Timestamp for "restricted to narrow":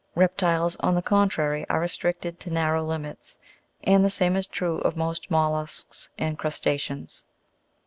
1.79-2.83